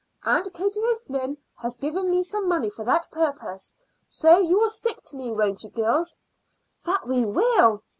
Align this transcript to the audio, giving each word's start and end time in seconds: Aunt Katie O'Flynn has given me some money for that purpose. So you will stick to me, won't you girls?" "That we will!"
Aunt 0.23 0.51
Katie 0.51 0.79
O'Flynn 0.83 1.37
has 1.57 1.77
given 1.77 2.09
me 2.09 2.23
some 2.23 2.47
money 2.47 2.71
for 2.71 2.83
that 2.85 3.11
purpose. 3.11 3.75
So 4.07 4.39
you 4.39 4.57
will 4.57 4.69
stick 4.69 5.03
to 5.03 5.15
me, 5.15 5.29
won't 5.31 5.63
you 5.63 5.69
girls?" 5.69 6.17
"That 6.85 7.05
we 7.07 7.23
will!" 7.23 7.83